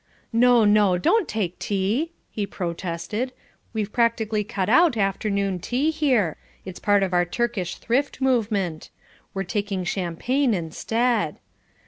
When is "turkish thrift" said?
7.23-8.19